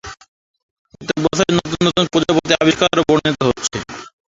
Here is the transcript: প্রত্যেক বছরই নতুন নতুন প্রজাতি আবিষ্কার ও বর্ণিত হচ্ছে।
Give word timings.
প্রত্যেক 0.91 1.17
বছরই 1.25 1.53
নতুন 1.57 1.79
নতুন 1.87 2.05
প্রজাতি 2.13 2.53
আবিষ্কার 2.61 2.89
ও 2.93 3.07
বর্ণিত 3.09 3.39
হচ্ছে। 3.49 3.77